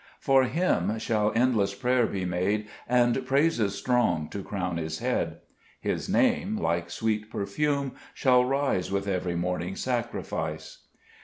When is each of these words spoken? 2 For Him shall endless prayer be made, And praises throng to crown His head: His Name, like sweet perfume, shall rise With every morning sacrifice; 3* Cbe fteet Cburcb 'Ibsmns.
2 0.17 0.17
For 0.21 0.43
Him 0.45 0.97
shall 0.97 1.31
endless 1.35 1.75
prayer 1.75 2.07
be 2.07 2.25
made, 2.25 2.67
And 2.89 3.23
praises 3.23 3.81
throng 3.81 4.29
to 4.29 4.41
crown 4.43 4.77
His 4.77 4.97
head: 4.97 5.41
His 5.79 6.09
Name, 6.09 6.57
like 6.57 6.89
sweet 6.89 7.29
perfume, 7.29 7.91
shall 8.15 8.43
rise 8.43 8.91
With 8.91 9.07
every 9.07 9.35
morning 9.35 9.75
sacrifice; 9.75 10.39
3* 10.39 10.39
Cbe 10.39 10.57
fteet 10.57 10.57
Cburcb 10.57 10.97
'Ibsmns. 10.97 11.07